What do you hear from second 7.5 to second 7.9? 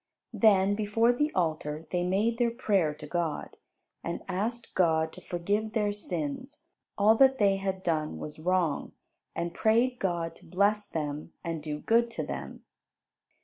had